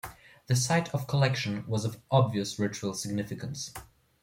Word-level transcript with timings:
The 0.47 0.55
site 0.55 0.89
of 0.95 1.05
collection 1.05 1.63
was 1.67 1.85
of 1.85 2.01
obvious 2.09 2.57
ritual 2.57 2.95
significance. 2.95 3.71